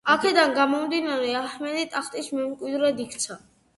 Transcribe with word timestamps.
აქედან 0.11 0.53
გამომდინარე, 0.55 1.29
აჰმედი 1.41 1.85
ტახტის 1.97 2.33
მემკვიდრედ 2.39 3.05
იქცა. 3.05 3.39